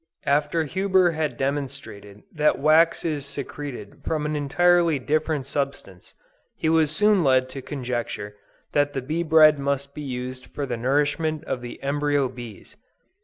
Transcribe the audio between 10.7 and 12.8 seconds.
nourishment of the embryo bees.